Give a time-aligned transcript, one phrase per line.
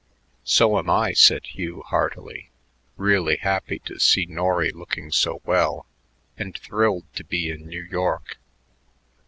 [0.47, 2.49] "So am I," said Hugh heartily,
[2.97, 5.85] really happy to see Norry looking so well,
[6.39, 8.39] and thrilled to be in New York.